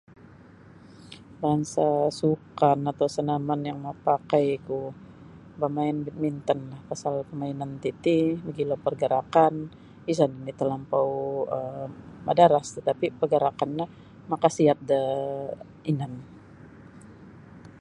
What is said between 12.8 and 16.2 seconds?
tapi pergerakan no makasiat da inan.